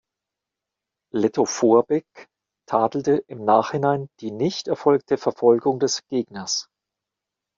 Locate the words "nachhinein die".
3.45-4.31